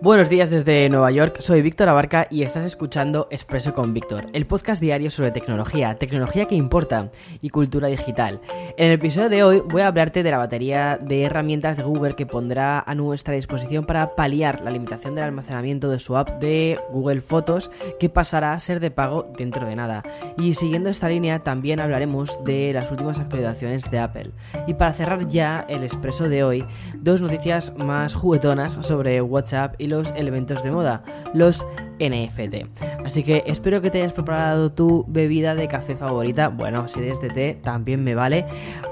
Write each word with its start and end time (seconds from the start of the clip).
Buenos 0.00 0.28
días 0.28 0.48
desde 0.48 0.88
Nueva 0.88 1.10
York, 1.10 1.40
soy 1.40 1.60
Víctor 1.60 1.88
Abarca 1.88 2.28
y 2.30 2.44
estás 2.44 2.64
escuchando 2.64 3.26
Expreso 3.32 3.74
con 3.74 3.92
Víctor, 3.92 4.26
el 4.32 4.46
podcast 4.46 4.80
diario 4.80 5.10
sobre 5.10 5.32
tecnología, 5.32 5.96
tecnología 5.96 6.46
que 6.46 6.54
importa 6.54 7.10
y 7.42 7.50
cultura 7.50 7.88
digital. 7.88 8.40
En 8.76 8.86
el 8.86 8.92
episodio 8.92 9.28
de 9.28 9.42
hoy 9.42 9.60
voy 9.66 9.82
a 9.82 9.88
hablarte 9.88 10.22
de 10.22 10.30
la 10.30 10.38
batería 10.38 10.98
de 11.02 11.24
herramientas 11.24 11.76
de 11.76 11.82
Google 11.82 12.14
que 12.14 12.26
pondrá 12.26 12.78
a 12.78 12.94
nuestra 12.94 13.34
disposición 13.34 13.86
para 13.86 14.14
paliar 14.14 14.60
la 14.60 14.70
limitación 14.70 15.16
del 15.16 15.24
almacenamiento 15.24 15.90
de 15.90 15.98
su 15.98 16.16
app 16.16 16.38
de 16.38 16.78
Google 16.92 17.20
Fotos 17.20 17.68
que 17.98 18.08
pasará 18.08 18.52
a 18.52 18.60
ser 18.60 18.78
de 18.78 18.92
pago 18.92 19.28
dentro 19.36 19.66
de 19.66 19.74
nada. 19.74 20.04
Y 20.36 20.54
siguiendo 20.54 20.90
esta 20.90 21.08
línea 21.08 21.40
también 21.40 21.80
hablaremos 21.80 22.38
de 22.44 22.72
las 22.72 22.92
últimas 22.92 23.18
actualizaciones 23.18 23.90
de 23.90 23.98
Apple. 23.98 24.30
Y 24.68 24.74
para 24.74 24.92
cerrar 24.92 25.26
ya 25.26 25.66
el 25.68 25.82
Expreso 25.82 26.28
de 26.28 26.44
hoy, 26.44 26.64
dos 26.94 27.20
noticias 27.20 27.76
más 27.76 28.14
juguetonas 28.14 28.78
sobre 28.82 29.20
WhatsApp 29.20 29.74
y 29.78 29.87
los 29.88 30.12
elementos 30.12 30.62
de 30.62 30.70
moda, 30.70 31.02
los 31.34 31.66
NFT. 31.98 32.66
Así 33.04 33.22
que 33.22 33.44
espero 33.46 33.80
que 33.80 33.90
te 33.90 34.02
hayas 34.02 34.12
preparado 34.12 34.70
tu 34.70 35.04
bebida 35.08 35.54
de 35.54 35.68
café 35.68 35.96
favorita. 35.96 36.48
Bueno, 36.48 36.88
si 36.88 37.00
eres 37.00 37.20
de 37.20 37.30
té, 37.30 37.58
también 37.62 38.04
me 38.04 38.14
vale. 38.14 38.46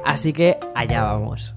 Así 0.05 0.33
que 0.33 0.59
allá 0.75 1.03
vamos. 1.03 1.55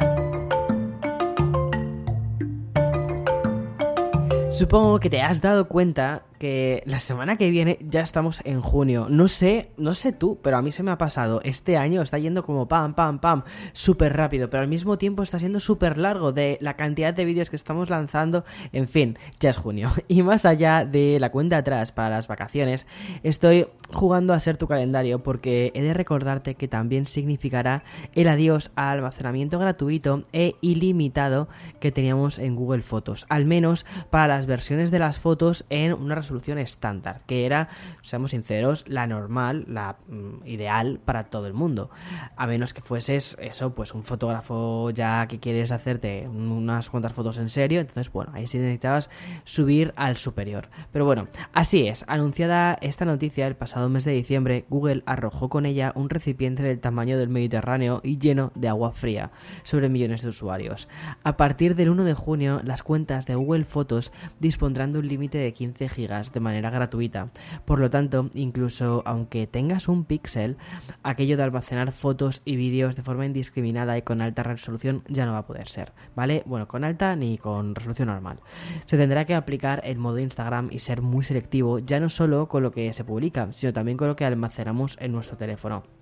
Supongo 4.51 4.99
que 4.99 5.09
te 5.09 5.21
has 5.21 5.41
dado 5.41 5.69
cuenta 5.69 6.23
que 6.39 6.81
la 6.85 6.99
semana 6.99 7.37
que 7.37 7.51
viene 7.51 7.77
ya 7.81 8.01
estamos 8.01 8.41
en 8.45 8.61
junio. 8.61 9.07
No 9.09 9.27
sé, 9.27 9.69
no 9.77 9.93
sé 9.93 10.13
tú, 10.13 10.39
pero 10.41 10.57
a 10.57 10.61
mí 10.61 10.71
se 10.71 10.81
me 10.81 10.91
ha 10.91 10.97
pasado. 10.97 11.41
Este 11.43 11.77
año 11.77 12.01
está 12.01 12.17
yendo 12.17 12.43
como 12.43 12.67
pam, 12.67 12.95
pam, 12.95 13.19
pam, 13.19 13.43
súper 13.73 14.15
rápido, 14.15 14.49
pero 14.49 14.63
al 14.63 14.69
mismo 14.69 14.97
tiempo 14.97 15.21
está 15.21 15.37
siendo 15.37 15.59
súper 15.59 15.97
largo 15.97 16.31
de 16.31 16.57
la 16.61 16.75
cantidad 16.75 17.13
de 17.13 17.25
vídeos 17.25 17.49
que 17.49 17.57
estamos 17.57 17.89
lanzando. 17.89 18.45
En 18.71 18.87
fin, 18.87 19.17
ya 19.39 19.51
es 19.51 19.57
junio. 19.57 19.89
Y 20.07 20.23
más 20.23 20.45
allá 20.45 20.85
de 20.85 21.19
la 21.19 21.31
cuenta 21.31 21.57
atrás 21.57 21.91
para 21.91 22.09
las 22.09 22.27
vacaciones, 22.27 22.87
estoy 23.21 23.67
jugando 23.93 24.33
a 24.33 24.39
ser 24.39 24.57
tu 24.57 24.67
calendario 24.67 25.21
porque 25.21 25.71
he 25.75 25.83
de 25.83 25.93
recordarte 25.93 26.55
que 26.55 26.67
también 26.67 27.05
significará 27.05 27.83
el 28.15 28.27
adiós 28.27 28.71
al 28.75 28.97
almacenamiento 28.97 29.59
gratuito 29.59 30.23
e 30.33 30.55
ilimitado 30.61 31.47
que 31.79 31.91
teníamos 31.91 32.39
en 32.39 32.55
Google 32.55 32.81
Fotos. 32.81 33.25
Al 33.29 33.45
menos 33.45 33.85
para 34.09 34.27
las 34.27 34.45
versiones 34.45 34.89
de 34.89 34.99
las 34.99 35.19
fotos 35.19 35.65
en 35.69 35.93
una 35.93 36.15
estándar, 36.57 37.21
que 37.25 37.45
era, 37.45 37.69
seamos 38.01 38.31
sinceros, 38.31 38.85
la 38.87 39.07
normal, 39.07 39.65
la 39.67 39.97
mm, 40.07 40.45
ideal 40.47 40.99
para 41.03 41.25
todo 41.25 41.47
el 41.47 41.53
mundo. 41.53 41.89
A 42.35 42.47
menos 42.47 42.73
que 42.73 42.81
fueses 42.81 43.37
eso, 43.39 43.73
pues 43.73 43.93
un 43.93 44.03
fotógrafo 44.03 44.89
ya 44.91 45.27
que 45.27 45.39
quieres 45.39 45.71
hacerte 45.71 46.27
unas 46.27 46.89
cuantas 46.89 47.13
fotos 47.13 47.37
en 47.37 47.49
serio, 47.49 47.79
entonces 47.79 48.11
bueno, 48.11 48.31
ahí 48.33 48.47
sí 48.47 48.57
necesitabas 48.57 49.09
subir 49.43 49.93
al 49.95 50.17
superior. 50.17 50.69
Pero 50.91 51.05
bueno, 51.05 51.27
así 51.53 51.87
es, 51.87 52.05
anunciada 52.07 52.77
esta 52.81 53.05
noticia 53.05 53.47
el 53.47 53.55
pasado 53.55 53.89
mes 53.89 54.05
de 54.05 54.11
diciembre, 54.11 54.65
Google 54.69 55.03
arrojó 55.05 55.49
con 55.49 55.65
ella 55.65 55.91
un 55.95 56.09
recipiente 56.09 56.63
del 56.63 56.79
tamaño 56.79 57.17
del 57.17 57.29
Mediterráneo 57.29 58.01
y 58.03 58.17
lleno 58.17 58.51
de 58.55 58.69
agua 58.69 58.91
fría 58.91 59.31
sobre 59.63 59.89
millones 59.89 60.21
de 60.21 60.29
usuarios. 60.29 60.87
A 61.23 61.37
partir 61.37 61.75
del 61.75 61.89
1 61.89 62.03
de 62.03 62.13
junio, 62.13 62.61
las 62.63 62.83
cuentas 62.83 63.25
de 63.25 63.35
Google 63.35 63.65
Fotos 63.65 64.11
dispondrán 64.39 64.91
de 64.91 64.99
un 64.99 65.07
límite 65.07 65.37
de 65.37 65.53
15 65.53 65.89
gigas 65.89 66.18
de 66.19 66.39
manera 66.39 66.69
gratuita. 66.69 67.29
Por 67.65 67.79
lo 67.79 67.89
tanto, 67.89 68.29
incluso 68.33 69.01
aunque 69.05 69.47
tengas 69.47 69.87
un 69.87 70.05
píxel, 70.05 70.57
aquello 71.03 71.37
de 71.37 71.43
almacenar 71.43 71.91
fotos 71.91 72.41
y 72.45 72.55
vídeos 72.55 72.95
de 72.95 73.03
forma 73.03 73.25
indiscriminada 73.25 73.97
y 73.97 74.01
con 74.01 74.21
alta 74.21 74.43
resolución 74.43 75.03
ya 75.07 75.25
no 75.25 75.33
va 75.33 75.39
a 75.39 75.47
poder 75.47 75.69
ser, 75.69 75.93
¿vale? 76.15 76.43
Bueno, 76.45 76.67
con 76.67 76.83
alta 76.83 77.15
ni 77.15 77.37
con 77.37 77.75
resolución 77.75 78.09
normal. 78.09 78.39
Se 78.85 78.97
tendrá 78.97 79.25
que 79.25 79.35
aplicar 79.35 79.81
el 79.83 79.97
modo 79.97 80.19
Instagram 80.19 80.69
y 80.71 80.79
ser 80.79 81.01
muy 81.01 81.23
selectivo, 81.23 81.79
ya 81.79 81.99
no 81.99 82.09
solo 82.09 82.47
con 82.47 82.63
lo 82.63 82.71
que 82.71 82.91
se 82.93 83.03
publica, 83.03 83.51
sino 83.51 83.73
también 83.73 83.97
con 83.97 84.07
lo 84.07 84.15
que 84.15 84.25
almacenamos 84.25 84.97
en 84.99 85.11
nuestro 85.11 85.37
teléfono. 85.37 85.98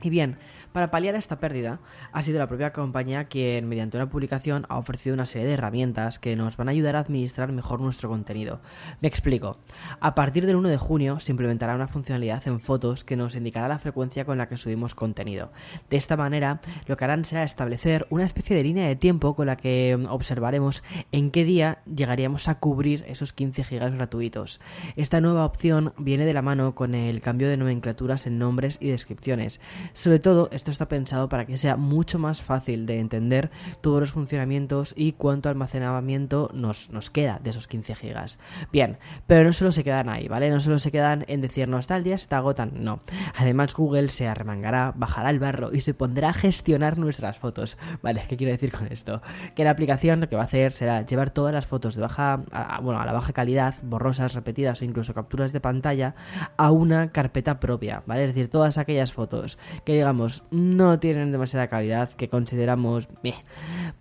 Y 0.00 0.10
bien, 0.10 0.38
para 0.70 0.92
paliar 0.92 1.16
esta 1.16 1.40
pérdida, 1.40 1.80
ha 2.12 2.22
sido 2.22 2.38
la 2.38 2.46
propia 2.46 2.72
compañía 2.72 3.24
quien, 3.24 3.68
mediante 3.68 3.96
una 3.96 4.08
publicación, 4.08 4.64
ha 4.68 4.78
ofrecido 4.78 5.14
una 5.14 5.26
serie 5.26 5.48
de 5.48 5.54
herramientas 5.54 6.20
que 6.20 6.36
nos 6.36 6.56
van 6.56 6.68
a 6.68 6.70
ayudar 6.70 6.94
a 6.94 7.00
administrar 7.00 7.50
mejor 7.50 7.80
nuestro 7.80 8.08
contenido. 8.08 8.60
Me 9.00 9.08
explico. 9.08 9.58
A 9.98 10.14
partir 10.14 10.46
del 10.46 10.54
1 10.54 10.68
de 10.68 10.78
junio 10.78 11.18
se 11.18 11.32
implementará 11.32 11.74
una 11.74 11.88
funcionalidad 11.88 12.46
en 12.46 12.60
fotos 12.60 13.02
que 13.02 13.16
nos 13.16 13.34
indicará 13.34 13.66
la 13.66 13.80
frecuencia 13.80 14.24
con 14.24 14.38
la 14.38 14.48
que 14.48 14.56
subimos 14.56 14.94
contenido. 14.94 15.50
De 15.90 15.96
esta 15.96 16.16
manera, 16.16 16.60
lo 16.86 16.96
que 16.96 17.04
harán 17.04 17.24
será 17.24 17.42
establecer 17.42 18.06
una 18.10 18.24
especie 18.24 18.54
de 18.54 18.62
línea 18.62 18.86
de 18.86 18.94
tiempo 18.94 19.34
con 19.34 19.46
la 19.46 19.56
que 19.56 19.98
observaremos 20.08 20.84
en 21.10 21.32
qué 21.32 21.42
día 21.42 21.78
llegaríamos 21.92 22.46
a 22.46 22.60
cubrir 22.60 23.04
esos 23.08 23.32
15 23.32 23.64
gigas 23.64 23.92
gratuitos. 23.92 24.60
Esta 24.94 25.20
nueva 25.20 25.44
opción 25.44 25.92
viene 25.98 26.24
de 26.24 26.34
la 26.34 26.42
mano 26.42 26.76
con 26.76 26.94
el 26.94 27.20
cambio 27.20 27.48
de 27.48 27.56
nomenclaturas 27.56 28.28
en 28.28 28.38
nombres 28.38 28.78
y 28.80 28.90
descripciones 28.90 29.60
sobre 29.92 30.18
todo, 30.18 30.48
esto 30.52 30.70
está 30.70 30.88
pensado 30.88 31.28
para 31.28 31.46
que 31.46 31.56
sea 31.56 31.76
mucho 31.76 32.18
más 32.18 32.42
fácil 32.42 32.86
de 32.86 32.98
entender 32.98 33.50
todos 33.80 34.00
los 34.00 34.12
funcionamientos 34.12 34.94
y 34.96 35.12
cuánto 35.12 35.48
almacenamiento 35.48 36.50
nos, 36.54 36.90
nos 36.90 37.10
queda 37.10 37.40
de 37.42 37.50
esos 37.50 37.66
15 37.66 37.94
gigas. 37.94 38.38
Bien, 38.72 38.98
pero 39.26 39.44
no 39.44 39.52
solo 39.52 39.72
se 39.72 39.84
quedan 39.84 40.08
ahí, 40.08 40.28
¿vale? 40.28 40.50
No 40.50 40.60
solo 40.60 40.78
se 40.78 40.90
quedan 40.90 41.24
en 41.28 41.40
decirnos 41.40 41.86
tal 41.86 42.04
día 42.04 42.18
se 42.18 42.26
te 42.26 42.34
agotan, 42.34 42.72
no. 42.84 43.00
Además, 43.36 43.74
Google 43.74 44.08
se 44.08 44.26
arremangará, 44.26 44.92
bajará 44.96 45.30
el 45.30 45.38
barro 45.38 45.70
y 45.72 45.80
se 45.80 45.94
pondrá 45.94 46.30
a 46.30 46.34
gestionar 46.34 46.98
nuestras 46.98 47.38
fotos. 47.38 47.76
¿Vale? 48.02 48.24
¿Qué 48.28 48.36
quiero 48.36 48.52
decir 48.52 48.72
con 48.72 48.86
esto? 48.88 49.22
Que 49.54 49.64
la 49.64 49.70
aplicación 49.70 50.20
lo 50.20 50.28
que 50.28 50.36
va 50.36 50.42
a 50.42 50.46
hacer 50.46 50.72
será 50.72 51.02
llevar 51.02 51.30
todas 51.30 51.52
las 51.52 51.66
fotos 51.66 51.94
de 51.94 52.02
baja, 52.02 52.42
bueno, 52.82 53.00
a 53.00 53.06
la 53.06 53.12
baja 53.12 53.32
calidad, 53.32 53.74
borrosas, 53.82 54.34
repetidas 54.34 54.80
o 54.80 54.84
incluso 54.84 55.14
capturas 55.14 55.52
de 55.52 55.60
pantalla 55.60 56.14
a 56.56 56.70
una 56.70 57.10
carpeta 57.12 57.60
propia, 57.60 58.02
¿vale? 58.06 58.24
Es 58.24 58.30
decir, 58.30 58.48
todas 58.50 58.78
aquellas 58.78 59.12
fotos 59.12 59.58
que 59.84 59.94
digamos 59.94 60.42
no 60.50 60.98
tienen 60.98 61.32
demasiada 61.32 61.68
calidad, 61.68 62.12
que 62.12 62.28
consideramos, 62.28 63.08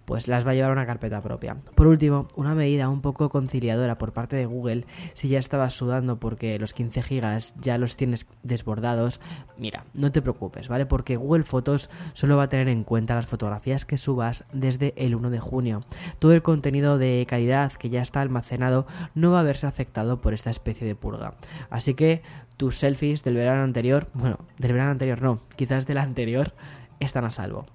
pues 0.05 0.27
las 0.27 0.45
va 0.45 0.51
a 0.51 0.53
llevar 0.53 0.71
a 0.71 0.73
una 0.73 0.85
carpeta 0.85 1.21
propia. 1.21 1.57
Por 1.75 1.87
último, 1.87 2.27
una 2.35 2.55
medida 2.55 2.89
un 2.89 3.01
poco 3.01 3.29
conciliadora 3.29 3.97
por 3.97 4.13
parte 4.13 4.35
de 4.35 4.45
Google, 4.45 4.85
si 5.13 5.27
ya 5.27 5.39
estabas 5.39 5.73
sudando 5.73 6.19
porque 6.19 6.59
los 6.59 6.73
15 6.73 7.01
gigas 7.03 7.53
ya 7.59 7.77
los 7.77 7.95
tienes 7.95 8.27
desbordados, 8.43 9.19
mira, 9.57 9.85
no 9.93 10.11
te 10.11 10.21
preocupes, 10.21 10.67
¿vale? 10.67 10.85
Porque 10.85 11.15
Google 11.15 11.43
Fotos 11.43 11.89
solo 12.13 12.37
va 12.37 12.43
a 12.43 12.49
tener 12.49 12.69
en 12.69 12.83
cuenta 12.83 13.15
las 13.15 13.27
fotografías 13.27 13.85
que 13.85 13.97
subas 13.97 14.45
desde 14.53 14.93
el 14.97 15.15
1 15.15 15.29
de 15.29 15.39
junio. 15.39 15.83
Todo 16.19 16.33
el 16.33 16.41
contenido 16.41 16.97
de 16.97 17.25
calidad 17.27 17.73
que 17.73 17.89
ya 17.89 18.01
está 18.01 18.21
almacenado 18.21 18.87
no 19.15 19.31
va 19.31 19.41
a 19.41 19.43
verse 19.43 19.67
afectado 19.67 20.21
por 20.21 20.33
esta 20.33 20.49
especie 20.49 20.87
de 20.87 20.95
purga. 20.95 21.35
Así 21.69 21.93
que 21.93 22.21
tus 22.57 22.79
selfies 22.79 23.23
del 23.23 23.35
verano 23.35 23.63
anterior, 23.63 24.07
bueno, 24.13 24.39
del 24.57 24.73
verano 24.73 24.91
anterior 24.91 25.21
no, 25.21 25.39
quizás 25.55 25.66
del 25.67 25.97
anterior, 25.97 26.53
están 26.99 27.25
a 27.25 27.29
salvo. 27.29 27.65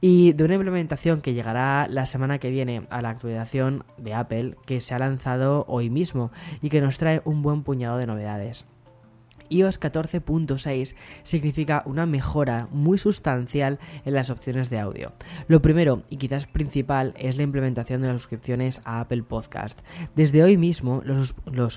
Y 0.00 0.32
de 0.32 0.44
una 0.44 0.54
implementación 0.54 1.20
que 1.20 1.34
llegará 1.34 1.86
la 1.88 2.06
semana 2.06 2.38
que 2.38 2.50
viene 2.50 2.86
a 2.90 3.02
la 3.02 3.10
actualización 3.10 3.84
de 3.96 4.14
Apple 4.14 4.56
que 4.66 4.80
se 4.80 4.94
ha 4.94 4.98
lanzado 4.98 5.64
hoy 5.68 5.90
mismo 5.90 6.30
y 6.60 6.68
que 6.68 6.80
nos 6.80 6.98
trae 6.98 7.22
un 7.24 7.42
buen 7.42 7.62
puñado 7.62 7.98
de 7.98 8.06
novedades 8.06 8.66
iOS 9.48 9.80
14.6 9.80 10.94
significa 11.22 11.82
una 11.86 12.06
mejora 12.06 12.68
muy 12.70 12.98
sustancial 12.98 13.78
en 14.04 14.14
las 14.14 14.30
opciones 14.30 14.70
de 14.70 14.78
audio. 14.78 15.12
Lo 15.48 15.62
primero 15.62 16.02
y 16.08 16.16
quizás 16.16 16.46
principal 16.46 17.14
es 17.16 17.36
la 17.36 17.42
implementación 17.42 18.02
de 18.02 18.08
las 18.08 18.22
suscripciones 18.22 18.80
a 18.84 19.00
Apple 19.00 19.22
Podcast. 19.22 19.80
Desde 20.14 20.42
hoy 20.42 20.56
mismo 20.56 21.02
los, 21.04 21.34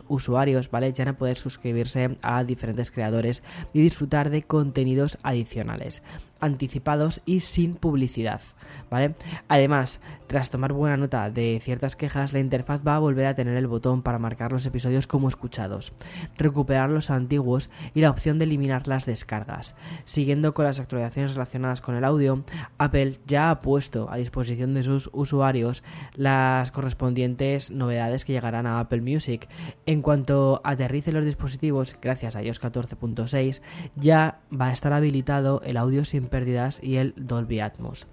usuarios 0.08 0.70
¿vale? 0.70 0.94
ya 0.94 1.06
van 1.06 1.16
a 1.16 1.18
poder 1.18 1.38
suscribirse 1.38 2.18
a 2.22 2.44
diferentes 2.44 2.92
creadores 2.92 3.44
y 3.74 3.82
disfrutar 3.82 4.30
de 4.30 4.44
contenidos 4.44 5.18
adicionales. 5.24 6.04
Anticipados 6.40 7.22
y 7.26 7.42
sin 7.42 7.76
publicidad, 7.76 8.42
¿vale? 8.90 9.16
Además, 9.48 10.02
tras 10.28 10.50
tomar 10.50 10.74
buena 10.74 10.98
nota 10.98 11.30
de 11.30 11.60
ciertas 11.62 11.96
quejas, 11.96 12.34
la 12.34 12.40
interfaz 12.40 12.82
va 12.86 12.96
a 12.96 13.00
volver 13.00 13.26
a 13.26 13.36
tener 13.36 13.56
el 13.58 13.68
botón 13.68 14.02
para 14.02 14.20
marcar 14.20 14.52
los 14.52 14.66
episodios 14.66 15.08
como 15.08 15.28
escuchados, 15.28 15.94
recuperar 16.38 16.90
los 16.90 17.10
antiguos 17.10 17.70
y 17.94 18.02
la 18.02 18.10
opción 18.10 18.40
de 18.40 18.46
eliminar 18.46 18.88
las 18.88 19.06
descargas. 19.06 19.76
Siguiendo 20.06 20.54
con 20.54 20.66
las 20.66 20.80
actualizaciones 20.80 21.34
relacionadas 21.34 21.82
con 21.82 21.96
el 21.96 22.04
audio, 22.04 22.44
Apple 22.78 23.18
ya 23.26 23.50
ha 23.50 23.62
puesto 23.62 24.10
a 24.12 24.18
disposición 24.18 24.74
de 24.74 24.84
sus 24.84 25.10
usuarios 25.14 25.84
las 26.14 26.72
correspondientes 26.72 27.72
novedades 27.72 28.26
que 28.26 28.34
llegarán 28.34 28.68
a 28.68 28.80
Apple 28.80 29.02
Music. 29.02 29.48
En 29.86 30.02
cuanto 30.02 30.62
aterrice 30.64 31.12
los 31.12 31.26
dispositivos, 31.26 31.96
gracias 32.02 32.36
a 32.36 32.44
iOS 32.44 32.62
14.6, 32.62 33.62
ya 33.96 34.40
va 34.50 34.68
a 34.68 34.74
estar 34.74 34.94
habilitado 34.94 35.62
el 35.64 35.78
audio 35.78 36.06
sin 36.06 36.28
pérdidas 36.30 36.80
y 36.82 36.98
el 36.98 37.14
Dolby 37.18 37.60
Atmos. 37.60 38.08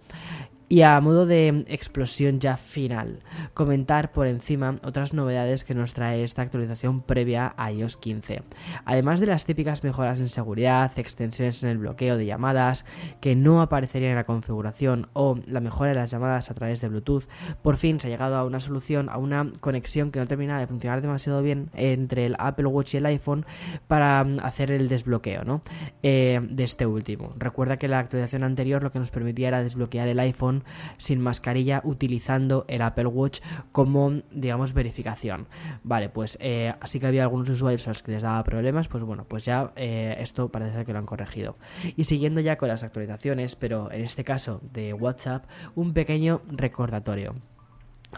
Y 0.69 0.83
a 0.83 1.01
modo 1.01 1.27
de 1.27 1.65
explosión 1.69 2.41
ya 2.41 2.57
final, 2.57 3.21
comentar 3.55 4.11
por 4.11 4.27
encima 4.27 4.79
otras 4.83 5.15
novedades 5.15 5.63
que 5.63 5.77
nos 5.77 5.95
trae 5.95 6.25
esta 6.25 6.43
actualización 6.43 7.03
previa 7.03 7.55
a 7.57 7.71
iOS 7.71 7.97
15. 7.97 8.43
Además 8.85 9.21
de 9.21 9.27
las 9.27 9.45
típicas 9.45 9.85
mejoras 9.85 10.19
en 10.19 10.29
seguridad, 10.29 10.91
extensiones 10.99 11.63
en 11.63 11.69
el 11.71 11.79
bloqueo 11.79 12.17
de 12.17 12.27
llamadas 12.27 12.85
que 13.21 13.37
no 13.37 13.63
aparecerían 13.63 14.11
en 14.11 14.17
la 14.17 14.25
configuración 14.25 15.07
o 15.13 15.39
la 15.47 15.61
mejora 15.61 15.91
de 15.91 15.97
las 15.97 16.11
llamadas 16.11 16.51
a 16.51 16.55
través 16.55 16.81
de 16.81 16.89
Bluetooth, 16.89 17.29
por 17.63 17.77
fin 17.77 18.01
se 18.01 18.09
ha 18.09 18.11
llegado 18.11 18.35
a 18.35 18.45
una 18.45 18.59
solución, 18.59 19.09
a 19.09 19.19
una 19.19 19.53
conexión 19.61 20.11
que 20.11 20.19
no 20.19 20.27
termina 20.27 20.59
de 20.59 20.67
funcionar 20.67 21.01
demasiado 21.01 21.43
bien 21.43 21.71
entre 21.75 22.27
el 22.27 22.35
Apple 22.41 22.67
Watch 22.67 22.95
y 22.95 22.97
el 22.97 23.07
iPhone 23.07 23.47
para 23.87 24.25
mm, 24.25 24.41
hacer 24.43 24.73
el 24.73 24.89
desbloqueo 24.89 25.45
¿no? 25.45 25.63
Eh, 26.03 26.41
de 26.43 26.65
este 26.65 26.87
último. 26.87 27.35
Recuerda 27.37 27.77
que 27.77 27.89
la 27.89 28.01
actualización 28.01 28.43
anterior 28.43 28.83
lo 28.83 28.91
que 28.91 28.99
nos 28.99 29.13
permitía 29.13 29.47
era 29.47 29.63
desbloquear 29.63 30.09
el 30.09 30.19
iPhone 30.19 30.56
sin 30.97 31.21
mascarilla 31.21 31.81
utilizando 31.85 32.65
el 32.69 32.83
Apple 32.83 33.07
Watch 33.07 33.41
como, 33.73 34.23
digamos, 34.31 34.73
verificación. 34.73 35.47
Vale, 35.83 36.09
pues 36.09 36.39
eh, 36.41 36.75
así 36.81 37.01
que 37.01 37.07
había 37.07 37.23
algunos 37.23 37.49
usuarios 37.49 37.87
los 37.87 38.03
que 38.03 38.13
les 38.13 38.23
daba 38.23 38.43
problemas, 38.45 38.89
pues 38.89 39.05
bueno, 39.05 39.25
pues 39.29 39.45
ya 39.45 39.73
eh, 39.77 40.17
esto 40.21 40.49
parece 40.49 40.73
ser 40.73 40.87
que 40.87 40.93
lo 40.93 40.99
han 40.99 41.07
corregido. 41.07 41.57
Y 41.97 42.05
siguiendo 42.05 42.41
ya 42.41 42.57
con 42.57 42.69
las 42.69 42.83
actualizaciones, 42.83 43.57
pero 43.57 43.91
en 43.91 44.03
este 44.03 44.25
caso 44.25 44.61
de 44.73 44.93
WhatsApp, 44.93 45.45
un 45.75 45.93
pequeño 45.93 46.43
recordatorio 46.49 47.35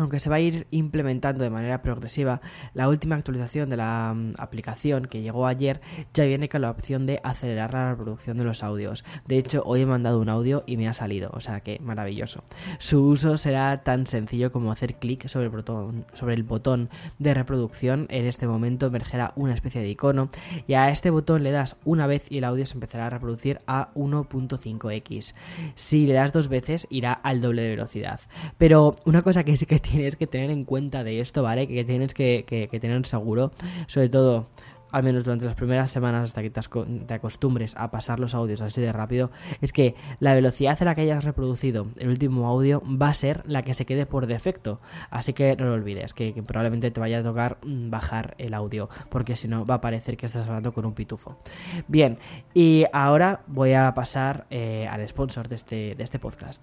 aunque 0.01 0.21
se 0.21 0.31
va 0.31 0.37
a 0.37 0.41
ir 0.41 0.67
implementando 0.71 1.45
de 1.45 1.51
manera 1.51 1.83
progresiva, 1.83 2.41
la 2.75 2.89
última 2.89 3.17
actualización 3.17 3.71
de 3.71 3.77
la 3.77 4.13
mm, 4.15 4.35
aplicación 4.39 5.07
que 5.07 5.23
llegó 5.23 5.47
ayer 5.47 5.81
ya 6.15 6.25
viene 6.25 6.49
con 6.49 6.63
la 6.63 6.71
opción 6.71 7.07
de 7.07 7.21
acelerar 7.23 7.73
la 7.73 7.91
reproducción 7.91 8.39
de 8.39 8.45
los 8.45 8.63
audios. 8.63 9.05
De 9.27 9.39
hecho, 9.39 9.63
hoy 9.65 9.83
he 9.83 9.87
mandado 9.87 10.21
un 10.21 10.29
audio 10.29 10.65
y 10.67 10.77
me 10.77 10.89
ha 10.89 10.93
salido, 10.93 11.31
o 11.33 11.41
sea 11.41 11.61
que 11.61 11.79
maravilloso. 11.81 12.45
Su 12.79 13.05
uso 13.07 13.37
será 13.37 13.83
tan 13.83 14.07
sencillo 14.07 14.53
como 14.53 14.73
hacer 14.73 14.97
clic 14.97 15.27
sobre 15.29 15.47
el 15.47 15.53
botón, 15.53 16.07
sobre 16.13 16.35
el 16.35 16.43
botón 16.43 16.89
de 17.19 17.35
reproducción. 17.35 18.07
En 18.11 18.27
este 18.27 18.47
momento 18.47 18.87
emergerá 18.87 19.33
una 19.37 19.55
especie 19.55 19.81
de 19.81 19.89
icono 19.89 20.31
y 20.67 20.75
a 20.75 20.91
este 20.91 21.11
botón 21.11 21.43
le 21.43 21.51
das 21.51 21.77
una 21.85 22.07
vez 22.07 22.25
y 22.31 22.39
el 22.39 22.45
audio 22.45 22.67
se 22.67 22.75
empezará 22.75 23.07
a 23.07 23.11
reproducir 23.11 23.61
a 23.67 23.93
1.5x. 23.95 25.35
Si 25.75 26.07
le 26.07 26.15
das 26.15 26.33
dos 26.33 26.49
veces 26.49 26.87
irá 26.91 27.13
al 27.13 27.41
doble 27.41 27.63
de 27.63 27.71
velocidad. 27.71 28.21
Pero 28.59 28.97
una 29.05 29.23
cosa 29.23 29.45
que 29.45 29.57
sí 29.57 29.67
que 29.67 29.81
tienes 29.91 30.17
que 30.17 30.27
tener 30.27 30.51
en 30.51 30.65
cuenta 30.65 31.05
de 31.05 31.21
esto, 31.21 31.43
¿vale? 31.43 31.67
Que 31.67 31.85
tienes 31.85 32.15
que, 32.15 32.69
tener 32.81 33.07
seguro, 33.07 33.53
sobre 33.87 34.09
todo 34.09 34.49
al 34.91 35.03
menos 35.03 35.25
durante 35.25 35.45
las 35.45 35.55
primeras 35.55 35.91
semanas 35.91 36.25
hasta 36.25 36.41
que 36.41 36.49
te, 36.49 37.15
acostumbres 37.15 37.77
a 37.77 37.91
pasar 37.91 38.19
los 38.19 38.35
audios 38.35 38.63
así 38.63 38.81
de 38.81 38.91
rápido, 38.91 39.31
es 39.61 39.73
que 39.75 39.95
la 40.19 40.33
velocidad 40.33 40.79
a 40.81 40.85
la 40.87 40.95
que 40.95 41.03
hayas 41.03 41.25
reproducido 41.25 41.89
el 41.99 42.09
último 42.09 42.49
audio 42.49 42.83
va 42.87 43.09
a 43.09 43.13
ser 43.15 43.43
la 43.47 43.63
que 43.63 43.75
se 43.75 43.85
quede 43.85 44.07
por 44.07 44.27
defecto. 44.27 44.81
Así 45.11 45.35
que 45.35 45.57
no 45.57 45.67
lo 45.67 45.75
olvides, 45.75 46.15
que, 46.15 46.33
probablemente 46.47 46.91
te 46.91 47.01
vaya 47.01 47.19
a 47.19 47.23
tocar 47.23 47.59
mm, 47.63 47.91
bajar 47.91 48.35
el 48.39 48.55
audio, 48.55 48.89
porque 49.11 49.37
si 49.37 49.47
no 49.47 49.67
va 49.67 49.75
a 49.75 49.81
parecer 49.83 50.17
que 50.17 50.25
estás 50.25 50.47
hablando 50.47 50.73
con 50.73 50.87
un 50.87 50.95
pitufo. 50.95 51.37
Bien, 51.87 52.19
y 52.55 52.87
ahora 52.93 53.43
voy 53.47 53.75
a 53.75 53.93
pasar 53.95 54.47
eh, 54.49 54.89
al 54.91 55.07
sponsor 55.07 55.49
de 55.49 55.57
este, 55.57 55.95
de 55.97 56.03
este 56.03 56.19
podcast. 56.19 56.63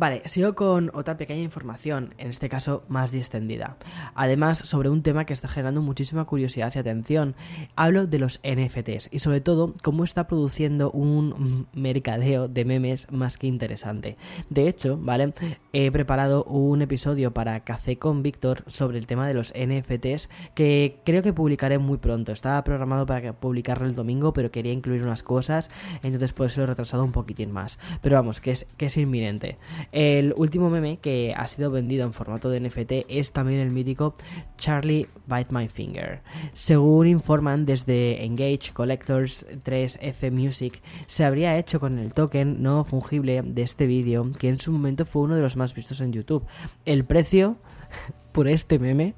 Vale, 0.00 0.22
sigo 0.24 0.54
con 0.54 0.90
otra 0.94 1.18
pequeña 1.18 1.42
información, 1.42 2.14
en 2.16 2.30
este 2.30 2.48
caso 2.48 2.84
más 2.88 3.12
distendida. 3.12 3.76
Además, 4.14 4.56
sobre 4.56 4.88
un 4.88 5.02
tema 5.02 5.26
que 5.26 5.34
está 5.34 5.46
generando 5.46 5.82
muchísima 5.82 6.24
curiosidad 6.24 6.72
y 6.74 6.78
atención. 6.78 7.34
Hablo 7.76 8.06
de 8.06 8.18
los 8.18 8.40
NFTs 8.42 9.10
y 9.10 9.18
sobre 9.18 9.42
todo 9.42 9.74
cómo 9.82 10.04
está 10.04 10.26
produciendo 10.26 10.90
un 10.90 11.66
mercadeo 11.74 12.48
de 12.48 12.64
memes 12.64 13.12
más 13.12 13.36
que 13.36 13.46
interesante. 13.46 14.16
De 14.48 14.68
hecho, 14.68 14.96
¿vale? 14.96 15.34
He 15.74 15.90
preparado 15.90 16.44
un 16.44 16.80
episodio 16.80 17.34
para 17.34 17.60
Café 17.60 17.98
con 17.98 18.22
Víctor 18.22 18.64
sobre 18.68 18.96
el 18.96 19.06
tema 19.06 19.28
de 19.28 19.34
los 19.34 19.52
NFTs 19.52 20.30
que 20.54 20.98
creo 21.04 21.22
que 21.22 21.34
publicaré 21.34 21.76
muy 21.76 21.98
pronto. 21.98 22.32
Estaba 22.32 22.64
programado 22.64 23.04
para 23.04 23.34
publicarlo 23.34 23.86
el 23.86 23.94
domingo, 23.94 24.32
pero 24.32 24.50
quería 24.50 24.72
incluir 24.72 25.02
unas 25.02 25.22
cosas, 25.22 25.70
entonces 26.02 26.32
por 26.32 26.46
eso 26.46 26.62
lo 26.62 26.64
he 26.64 26.68
retrasado 26.68 27.04
un 27.04 27.12
poquitín 27.12 27.52
más. 27.52 27.78
Pero 28.00 28.16
vamos, 28.16 28.40
que 28.40 28.52
es, 28.52 28.66
que 28.78 28.86
es 28.86 28.96
inminente. 28.96 29.58
El 29.92 30.34
último 30.36 30.70
meme 30.70 30.98
que 30.98 31.34
ha 31.36 31.46
sido 31.46 31.70
vendido 31.70 32.04
en 32.04 32.12
formato 32.12 32.48
de 32.48 32.60
NFT 32.60 33.06
es 33.08 33.32
también 33.32 33.60
el 33.60 33.70
mítico 33.70 34.14
Charlie 34.56 35.08
Bite 35.26 35.52
My 35.52 35.68
Finger. 35.68 36.22
Según 36.52 37.08
informan 37.08 37.66
desde 37.66 38.24
Engage 38.24 38.72
Collectors 38.72 39.46
3F 39.64 40.30
Music, 40.30 40.80
se 41.06 41.24
habría 41.24 41.58
hecho 41.58 41.80
con 41.80 41.98
el 41.98 42.14
token 42.14 42.62
no 42.62 42.84
fungible 42.84 43.42
de 43.42 43.62
este 43.62 43.86
vídeo, 43.86 44.30
que 44.38 44.48
en 44.48 44.60
su 44.60 44.70
momento 44.70 45.04
fue 45.06 45.22
uno 45.22 45.34
de 45.34 45.42
los 45.42 45.56
más 45.56 45.74
vistos 45.74 46.00
en 46.00 46.12
YouTube. 46.12 46.46
El 46.84 47.04
precio 47.04 47.56
por 48.32 48.46
este 48.46 48.78
meme, 48.78 49.14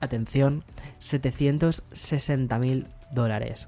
atención, 0.00 0.64
760 1.00 2.58
mil 2.58 2.86
dólares. 3.10 3.66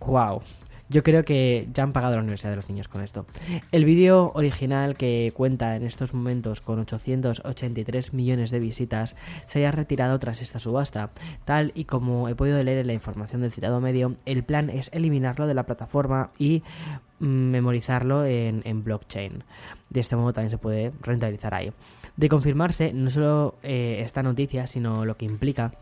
¡Wow! 0.00 0.42
Yo 0.92 1.02
creo 1.02 1.24
que 1.24 1.66
ya 1.72 1.84
han 1.84 1.92
pagado 1.92 2.14
la 2.14 2.20
Universidad 2.20 2.50
de 2.50 2.56
los 2.56 2.68
Niños 2.68 2.86
con 2.86 3.00
esto. 3.00 3.24
El 3.70 3.86
vídeo 3.86 4.30
original 4.34 4.94
que 4.96 5.32
cuenta 5.34 5.74
en 5.74 5.84
estos 5.84 6.12
momentos 6.12 6.60
con 6.60 6.78
883 6.80 8.12
millones 8.12 8.50
de 8.50 8.58
visitas 8.58 9.16
se 9.46 9.60
haya 9.60 9.72
retirado 9.72 10.18
tras 10.18 10.42
esta 10.42 10.58
subasta. 10.58 11.10
Tal 11.46 11.72
y 11.74 11.86
como 11.86 12.28
he 12.28 12.34
podido 12.34 12.62
leer 12.62 12.78
en 12.78 12.88
la 12.88 12.92
información 12.92 13.40
del 13.40 13.52
citado 13.52 13.80
medio, 13.80 14.16
el 14.26 14.44
plan 14.44 14.68
es 14.68 14.90
eliminarlo 14.92 15.46
de 15.46 15.54
la 15.54 15.62
plataforma 15.62 16.30
y 16.38 16.62
mm, 17.20 17.24
memorizarlo 17.26 18.26
en, 18.26 18.84
blockchain. 18.84 19.44
De 19.88 20.00
este 20.00 20.16
modo 20.16 20.34
también 20.34 20.50
se 20.50 20.58
puede 20.58 20.92
rentabilizar 21.00 21.54
ahí. 21.54 21.72
De 22.16 22.28
confirmarse, 22.28 22.92
no 22.92 23.08
solo 23.08 23.54
eh, 23.62 24.00
esta 24.04 24.22
noticia, 24.22 24.66
sino 24.66 25.06
lo 25.06 25.16
que 25.16 25.24
implica 25.24 25.72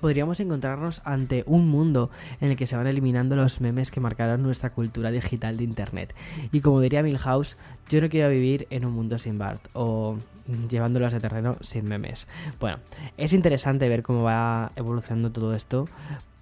podríamos 0.00 0.40
encontrarnos 0.40 1.02
ante 1.04 1.44
un 1.46 1.68
mundo 1.68 2.10
en 2.40 2.50
el 2.50 2.56
que 2.56 2.66
se 2.66 2.76
van 2.76 2.86
eliminando 2.86 3.36
los 3.36 3.60
memes 3.60 3.90
que 3.90 4.00
marcaron 4.00 4.42
nuestra 4.42 4.70
cultura 4.70 5.10
digital 5.10 5.56
de 5.56 5.64
Internet. 5.64 6.14
Y 6.52 6.60
como 6.60 6.80
diría 6.80 7.02
Milhouse, 7.02 7.56
yo 7.88 8.00
no 8.00 8.08
quiero 8.08 8.28
vivir 8.30 8.66
en 8.70 8.84
un 8.84 8.92
mundo 8.92 9.18
sin 9.18 9.38
Bart 9.38 9.68
o 9.72 10.16
llevándolas 10.68 11.12
de 11.12 11.20
terreno 11.20 11.56
sin 11.60 11.86
memes. 11.86 12.26
Bueno, 12.58 12.78
es 13.16 13.32
interesante 13.32 13.88
ver 13.88 14.02
cómo 14.02 14.22
va 14.22 14.72
evolucionando 14.76 15.30
todo 15.30 15.54
esto 15.54 15.88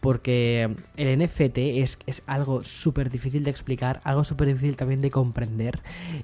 porque 0.01 0.77
el 0.97 1.19
NFT 1.19 1.59
es, 1.59 1.99
es 2.07 2.23
algo 2.27 2.63
súper 2.63 3.11
difícil 3.11 3.45
de 3.45 3.51
explicar, 3.51 4.01
algo 4.05 4.25
súper 4.25 4.49
difícil 4.49 4.77
también 4.77 5.01
de 5.01 5.11
comprender 5.11 5.81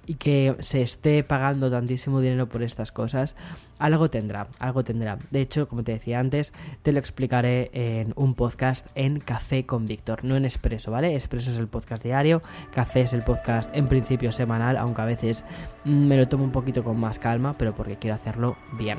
y 0.06 0.14
que 0.14 0.54
se 0.60 0.82
esté 0.82 1.24
pagando 1.24 1.70
tantísimo 1.70 2.20
dinero 2.20 2.48
por 2.48 2.62
estas 2.62 2.92
cosas, 2.92 3.36
algo 3.78 4.08
tendrá, 4.10 4.48
algo 4.58 4.84
tendrá. 4.84 5.18
De 5.30 5.40
hecho, 5.40 5.68
como 5.68 5.82
te 5.82 5.92
decía 5.92 6.20
antes, 6.20 6.52
te 6.82 6.92
lo 6.92 6.98
explicaré 6.98 7.70
en 7.72 8.12
un 8.16 8.34
podcast 8.34 8.86
en 8.94 9.18
Café 9.18 9.66
con 9.66 9.86
Víctor, 9.86 10.24
no 10.24 10.36
en 10.36 10.44
Expreso, 10.44 10.90
¿vale? 10.90 11.14
Expreso 11.14 11.50
es 11.50 11.58
el 11.58 11.68
podcast 11.68 12.02
diario, 12.02 12.42
Café 12.72 13.02
es 13.02 13.12
el 13.12 13.24
podcast 13.24 13.74
en 13.74 13.88
principio 13.88 14.30
semanal, 14.30 14.76
aunque 14.76 15.02
a 15.02 15.06
veces 15.06 15.44
me 15.84 16.16
lo 16.16 16.28
tomo 16.28 16.44
un 16.44 16.52
poquito 16.52 16.84
con 16.84 16.98
más 16.98 17.18
calma, 17.18 17.58
pero 17.58 17.74
porque 17.74 17.96
quiero 17.96 18.14
hacerlo 18.14 18.56
bien. 18.78 18.98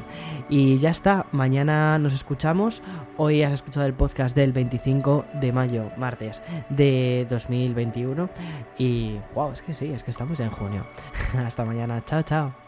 Y 0.49 0.77
ya 0.77 0.89
está, 0.89 1.27
mañana 1.31 1.97
nos 1.97 2.13
escuchamos, 2.13 2.81
hoy 3.17 3.43
has 3.43 3.53
escuchado 3.53 3.85
el 3.85 3.93
podcast 3.93 4.35
del 4.35 4.51
20 4.51 4.64
25 4.65 5.25
de 5.33 5.51
mayo, 5.51 5.91
martes 5.97 6.41
de 6.69 7.25
2021. 7.29 8.29
Y 8.77 9.17
wow, 9.33 9.51
es 9.51 9.61
que 9.61 9.73
sí, 9.73 9.91
es 9.93 10.03
que 10.03 10.11
estamos 10.11 10.39
en 10.39 10.49
junio. 10.49 10.85
Hasta 11.37 11.65
mañana, 11.65 12.03
chao, 12.05 12.23
chao. 12.23 12.64